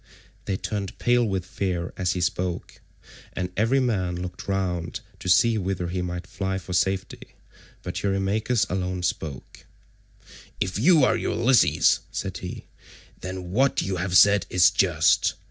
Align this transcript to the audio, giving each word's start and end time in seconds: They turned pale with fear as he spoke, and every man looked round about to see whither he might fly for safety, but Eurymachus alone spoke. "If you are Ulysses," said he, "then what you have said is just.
They 0.45 0.57
turned 0.57 0.97
pale 0.97 1.23
with 1.23 1.45
fear 1.45 1.93
as 1.95 2.13
he 2.13 2.21
spoke, 2.21 2.81
and 3.33 3.51
every 3.55 3.79
man 3.79 4.15
looked 4.19 4.47
round 4.47 5.01
about 5.07 5.19
to 5.19 5.29
see 5.29 5.59
whither 5.59 5.89
he 5.89 6.01
might 6.01 6.25
fly 6.25 6.57
for 6.57 6.73
safety, 6.73 7.35
but 7.83 8.01
Eurymachus 8.01 8.65
alone 8.67 9.03
spoke. 9.03 9.67
"If 10.59 10.79
you 10.79 11.03
are 11.03 11.15
Ulysses," 11.15 11.99
said 12.11 12.39
he, 12.39 12.65
"then 13.19 13.51
what 13.51 13.83
you 13.83 13.97
have 13.97 14.17
said 14.17 14.47
is 14.49 14.71
just. 14.71 15.35